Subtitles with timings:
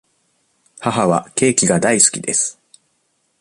[0.79, 2.59] 母はケーキが大好きです。